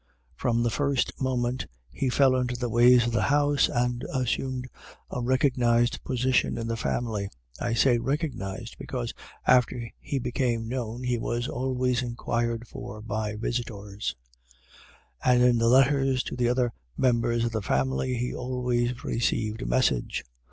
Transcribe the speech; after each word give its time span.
From 0.35 0.63
the 0.63 0.71
first 0.71 1.11
moment, 1.21 1.67
he 1.91 2.09
fell 2.09 2.35
into 2.35 2.55
the 2.55 2.71
ways 2.71 3.05
of 3.05 3.11
the 3.13 3.21
house 3.21 3.69
and 3.69 4.03
assumed 4.11 4.67
a 5.11 5.21
recognized 5.21 6.03
position 6.03 6.57
in 6.57 6.65
the 6.65 6.75
family, 6.75 7.29
I 7.59 7.75
say 7.75 7.99
recognized, 7.99 8.77
because 8.79 9.13
after 9.45 9.91
he 9.99 10.17
became 10.17 10.67
known 10.67 11.03
he 11.03 11.19
was 11.19 11.47
always 11.47 12.01
inquired 12.01 12.67
for 12.67 12.99
by 13.03 13.35
visitors, 13.35 14.15
and 15.23 15.43
in 15.43 15.59
the 15.59 15.69
letters 15.69 16.23
to 16.23 16.35
the 16.35 16.49
other 16.49 16.73
members 16.97 17.45
of 17.45 17.51
the 17.51 17.61
family 17.61 18.15
he 18.15 18.33
always 18.33 19.03
received 19.03 19.61
a 19.61 19.67
message. 19.67 20.23